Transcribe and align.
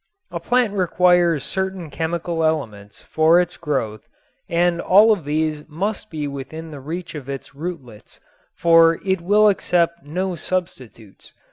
A 0.31 0.39
plant 0.39 0.73
requires 0.73 1.43
certain 1.43 1.91
chemical 1.91 2.43
elements 2.43 3.03
for 3.03 3.39
its 3.39 3.55
growth 3.55 4.09
and 4.49 4.81
all 4.81 5.11
of 5.11 5.25
these 5.25 5.69
must 5.69 6.09
be 6.09 6.27
within 6.27 6.71
reach 6.83 7.13
of 7.13 7.29
its 7.29 7.53
rootlets, 7.53 8.19
for 8.55 8.95
it 9.05 9.21
will 9.21 9.47
accept 9.47 10.01
no 10.03 10.35
substitutes. 10.35 11.33